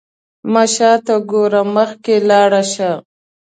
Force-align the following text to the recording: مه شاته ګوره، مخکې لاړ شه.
مه 0.51 0.63
شاته 0.73 1.15
ګوره، 1.29 1.61
مخکې 1.75 2.15
لاړ 2.29 2.51
شه. 2.73 2.91